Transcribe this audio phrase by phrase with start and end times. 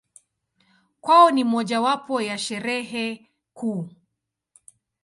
[1.01, 3.89] Kwao ni mojawapo ya Sherehe kuu.